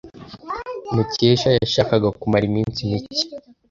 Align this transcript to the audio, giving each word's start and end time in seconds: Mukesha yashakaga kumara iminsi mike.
Mukesha 0.93 1.49
yashakaga 1.57 2.07
kumara 2.19 2.43
iminsi 2.49 2.79
mike. 2.89 3.21